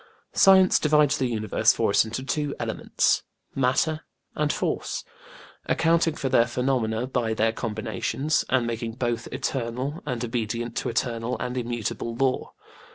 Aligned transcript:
Science 0.33 0.79
divides 0.79 1.19
the 1.19 1.27
universe 1.27 1.73
for 1.73 1.91
us 1.91 2.03
into 2.03 2.23
two 2.23 2.55
elements 2.59 3.21
matter 3.53 4.03
and 4.33 4.51
force; 4.51 5.03
accounting 5.67 6.15
for 6.15 6.27
their 6.27 6.47
phenomena 6.47 7.05
by 7.05 7.35
their 7.35 7.51
combinations, 7.53 8.43
and 8.49 8.65
making 8.65 8.93
both 8.93 9.27
eternal 9.31 10.01
and 10.07 10.25
obedient 10.25 10.75
to 10.75 10.89
eternal 10.89 11.37
and 11.39 11.55
immutable 11.55 12.15
law. 12.15 12.51